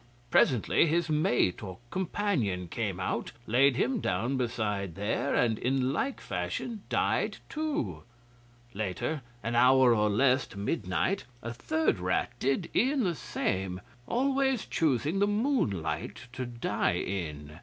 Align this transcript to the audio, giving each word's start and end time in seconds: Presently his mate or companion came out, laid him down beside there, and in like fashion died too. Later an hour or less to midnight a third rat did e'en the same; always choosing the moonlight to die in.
Presently 0.31 0.87
his 0.87 1.11
mate 1.11 1.61
or 1.61 1.77
companion 1.91 2.67
came 2.67 2.99
out, 2.99 3.33
laid 3.45 3.75
him 3.75 3.99
down 3.99 4.35
beside 4.35 4.95
there, 4.95 5.35
and 5.35 5.59
in 5.59 5.93
like 5.93 6.19
fashion 6.19 6.81
died 6.89 7.37
too. 7.49 8.01
Later 8.73 9.21
an 9.43 9.53
hour 9.53 9.93
or 9.93 10.09
less 10.09 10.47
to 10.47 10.57
midnight 10.57 11.25
a 11.43 11.53
third 11.53 11.99
rat 11.99 12.31
did 12.39 12.71
e'en 12.75 13.03
the 13.03 13.13
same; 13.13 13.79
always 14.07 14.65
choosing 14.65 15.19
the 15.19 15.27
moonlight 15.27 16.21
to 16.33 16.47
die 16.47 16.95
in. 16.95 17.59